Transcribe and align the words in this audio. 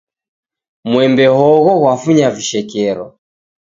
Mwembe 0.89 1.25
hogho 1.37 1.71
ghwafunya 1.81 2.27
vishekero. 2.35 3.05